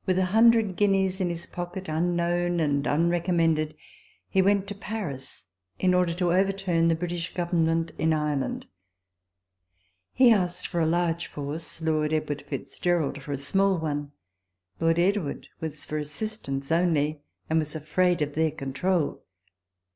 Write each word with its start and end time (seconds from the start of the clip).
f 0.00 0.08
With 0.08 0.18
a 0.18 0.24
hundred 0.24 0.74
guineas 0.74 1.20
in 1.20 1.28
his 1.30 1.46
pocket, 1.46 1.88
unknown 1.88 2.58
and 2.58 2.84
unrecommended, 2.84 3.76
he 4.28 4.42
went 4.42 4.66
to 4.66 4.74
Paris 4.74 5.46
in 5.78 5.94
order 5.94 6.12
to 6.14 6.32
overturn 6.32 6.88
the 6.88 6.96
British 6.96 7.32
Government 7.32 7.92
in 7.96 8.12
Ireland. 8.12 8.66
He 10.12 10.32
asked 10.32 10.66
for 10.66 10.80
a 10.80 10.84
large 10.84 11.28
force; 11.28 11.80
Lord 11.80 12.12
Edward 12.12 12.42
Fitzgerald 12.48 13.22
for 13.22 13.30
a 13.30 13.36
small 13.36 13.78
one. 13.78 14.10
Lord 14.80 14.98
Edward 14.98 15.46
was 15.60 15.84
for 15.84 15.96
assistance 15.96 16.72
only, 16.72 17.22
and 17.48 17.60
was 17.60 17.76
afraid 17.76 18.20
of 18.20 18.32
their 18.34 18.50
control. 18.50 19.22